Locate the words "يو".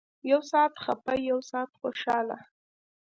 0.29-0.39, 1.29-1.39